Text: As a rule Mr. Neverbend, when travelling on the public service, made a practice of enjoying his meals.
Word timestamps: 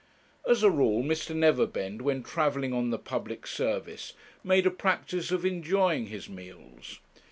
As 0.49 0.63
a 0.63 0.71
rule 0.71 1.03
Mr. 1.03 1.35
Neverbend, 1.35 2.01
when 2.01 2.23
travelling 2.23 2.73
on 2.73 2.89
the 2.89 2.97
public 2.97 3.45
service, 3.45 4.13
made 4.43 4.65
a 4.65 4.71
practice 4.71 5.29
of 5.29 5.45
enjoying 5.45 6.07
his 6.07 6.27
meals. 6.27 6.99